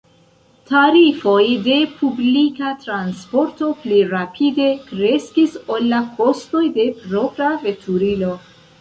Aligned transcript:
Tarifoj 0.69 1.43
de 1.67 1.75
publika 1.99 2.71
transporto 2.87 3.69
pli 3.83 4.01
rapide 4.15 4.67
kreskis 4.89 5.57
ol 5.77 5.89
la 5.95 6.03
kostoj 6.19 6.67
de 6.83 6.91
propra 7.07 7.57
veturilo. 7.71 8.39